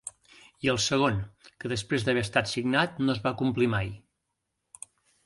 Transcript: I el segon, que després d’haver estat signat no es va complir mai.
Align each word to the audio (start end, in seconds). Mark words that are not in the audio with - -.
I 0.67 0.69
el 0.71 0.77
segon, 0.85 1.19
que 1.63 1.69
després 1.73 2.05
d’haver 2.07 2.23
estat 2.29 2.49
signat 2.53 2.97
no 3.03 3.15
es 3.17 3.21
va 3.27 3.35
complir 3.43 3.69
mai. 3.75 3.93